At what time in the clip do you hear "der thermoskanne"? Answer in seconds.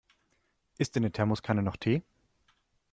1.03-1.61